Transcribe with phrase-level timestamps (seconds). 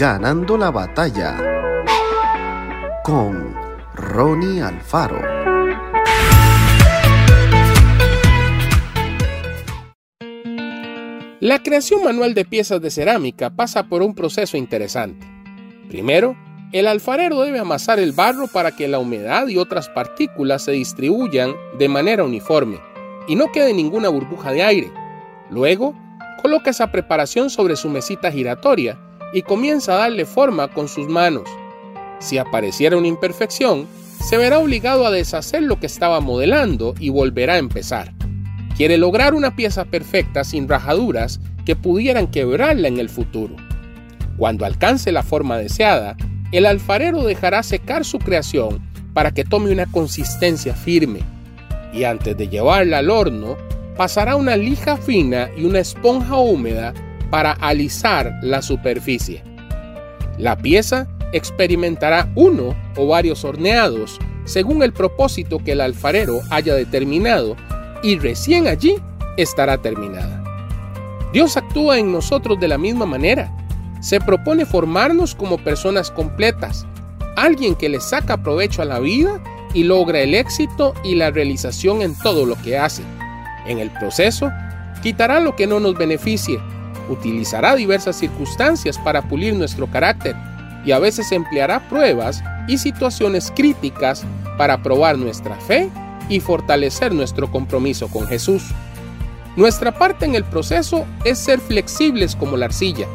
[0.00, 1.36] Ganando la batalla
[3.04, 3.54] con
[3.94, 5.20] Ronnie Alfaro.
[11.40, 15.26] La creación manual de piezas de cerámica pasa por un proceso interesante.
[15.90, 16.34] Primero,
[16.72, 21.52] el alfarero debe amasar el barro para que la humedad y otras partículas se distribuyan
[21.78, 22.80] de manera uniforme
[23.28, 24.90] y no quede ninguna burbuja de aire.
[25.50, 25.94] Luego,
[26.40, 28.98] coloca esa preparación sobre su mesita giratoria
[29.32, 31.48] y comienza a darle forma con sus manos.
[32.18, 33.86] Si apareciera una imperfección,
[34.24, 38.12] se verá obligado a deshacer lo que estaba modelando y volverá a empezar.
[38.76, 43.56] Quiere lograr una pieza perfecta sin rajaduras que pudieran quebrarla en el futuro.
[44.36, 46.16] Cuando alcance la forma deseada,
[46.52, 48.80] el alfarero dejará secar su creación
[49.12, 51.20] para que tome una consistencia firme
[51.92, 53.56] y antes de llevarla al horno,
[53.96, 56.94] pasará una lija fina y una esponja húmeda
[57.30, 59.42] para alisar la superficie.
[60.38, 67.56] La pieza experimentará uno o varios horneados según el propósito que el alfarero haya determinado
[68.02, 68.96] y recién allí
[69.36, 70.42] estará terminada.
[71.32, 73.52] Dios actúa en nosotros de la misma manera
[74.00, 76.86] se propone formarnos como personas completas,
[77.36, 79.42] alguien que le saca provecho a la vida
[79.74, 83.02] y logra el éxito y la realización en todo lo que hace.
[83.66, 84.50] En el proceso,
[85.02, 86.58] quitará lo que no nos beneficie,
[87.10, 90.34] utilizará diversas circunstancias para pulir nuestro carácter
[90.84, 94.24] y a veces empleará pruebas y situaciones críticas
[94.56, 95.90] para probar nuestra fe
[96.28, 98.62] y fortalecer nuestro compromiso con Jesús.
[99.56, 103.06] Nuestra parte en el proceso es ser flexibles como la arcilla,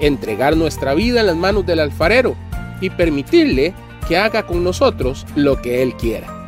[0.00, 2.36] entregar nuestra vida en las manos del alfarero
[2.80, 3.74] y permitirle
[4.08, 6.42] que haga con nosotros lo que Él quiera.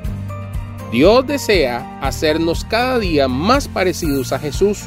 [0.92, 4.84] Dios desea hacernos cada día más parecidos a Jesús.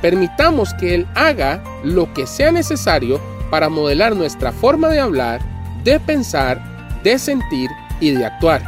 [0.00, 3.20] Permitamos que Él haga lo que sea necesario
[3.50, 5.40] para modelar nuestra forma de hablar,
[5.84, 6.62] de pensar,
[7.02, 7.68] de sentir
[8.00, 8.62] y de actuar.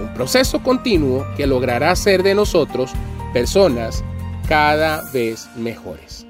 [0.00, 2.92] Un proceso continuo que logrará hacer de nosotros
[3.32, 4.04] personas
[4.48, 6.26] cada vez mejores.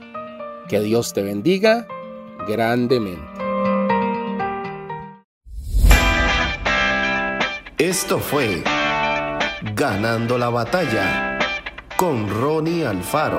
[0.69, 1.87] Que Dios te bendiga
[2.47, 3.23] grandemente.
[7.79, 8.63] Esto fue
[9.75, 11.39] Ganando la batalla
[11.97, 13.39] con Ronnie Alfaro.